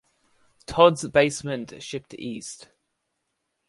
Todd's 0.65 1.07
basement 1.07 1.75
shipped 1.83 2.15
east. 2.15 2.69